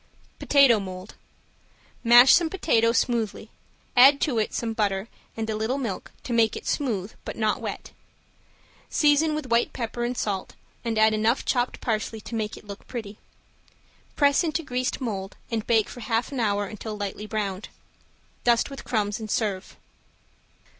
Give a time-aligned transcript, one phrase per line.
[0.39, 1.13] ~POTATO MOLD~
[2.03, 3.51] Mash some potato smoothly,
[3.95, 7.61] add to it some butter and a little milk to make it smooth but not
[7.61, 7.91] wet.
[8.89, 12.87] Season with white pepper and salt and add enough chopped parsley to make it look
[12.87, 13.19] pretty.
[14.15, 17.69] Press into greased mold and bake for half an hour until lightly browned.
[18.43, 19.77] Dust with crumbs and serve.